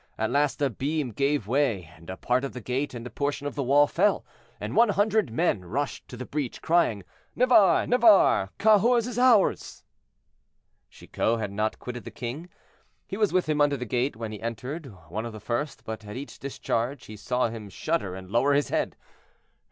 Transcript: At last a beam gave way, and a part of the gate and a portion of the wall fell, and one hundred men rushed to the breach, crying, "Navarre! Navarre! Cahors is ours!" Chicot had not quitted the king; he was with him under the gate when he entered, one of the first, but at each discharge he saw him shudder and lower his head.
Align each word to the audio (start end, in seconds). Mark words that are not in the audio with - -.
At 0.17 0.31
last 0.31 0.63
a 0.63 0.71
beam 0.71 1.11
gave 1.11 1.45
way, 1.45 1.91
and 1.95 2.09
a 2.09 2.17
part 2.17 2.43
of 2.43 2.53
the 2.53 2.59
gate 2.59 2.95
and 2.95 3.05
a 3.05 3.11
portion 3.11 3.45
of 3.45 3.53
the 3.53 3.61
wall 3.61 3.85
fell, 3.85 4.25
and 4.59 4.75
one 4.75 4.89
hundred 4.89 5.29
men 5.31 5.63
rushed 5.63 6.07
to 6.07 6.17
the 6.17 6.25
breach, 6.25 6.59
crying, 6.59 7.03
"Navarre! 7.35 7.85
Navarre! 7.85 8.49
Cahors 8.57 9.05
is 9.05 9.19
ours!" 9.19 9.83
Chicot 10.89 11.37
had 11.39 11.51
not 11.51 11.77
quitted 11.77 12.03
the 12.03 12.09
king; 12.09 12.49
he 13.05 13.15
was 13.15 13.31
with 13.31 13.47
him 13.47 13.61
under 13.61 13.77
the 13.77 13.85
gate 13.85 14.15
when 14.15 14.31
he 14.31 14.41
entered, 14.41 14.87
one 15.09 15.23
of 15.23 15.33
the 15.33 15.39
first, 15.39 15.83
but 15.83 16.03
at 16.03 16.15
each 16.17 16.39
discharge 16.39 17.05
he 17.05 17.15
saw 17.15 17.49
him 17.49 17.69
shudder 17.69 18.15
and 18.15 18.31
lower 18.31 18.53
his 18.53 18.69
head. 18.69 18.95